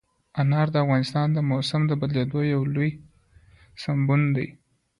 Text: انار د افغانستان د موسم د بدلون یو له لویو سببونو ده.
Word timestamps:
انار 0.41 0.67
د 0.71 0.75
افغانستان 0.83 1.27
د 1.33 1.37
موسم 1.51 1.81
د 1.87 1.91
بدلون 2.01 2.45
یو 2.53 2.61
له 2.67 2.71
لویو 2.75 2.99
سببونو 3.81 4.27
ده. 4.35 4.45